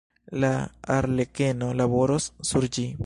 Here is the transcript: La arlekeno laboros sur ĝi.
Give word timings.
La 0.43 0.49
arlekeno 0.95 1.69
laboros 1.83 2.29
sur 2.53 2.69
ĝi. 2.79 2.89